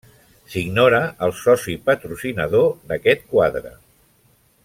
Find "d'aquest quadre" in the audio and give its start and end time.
2.93-3.77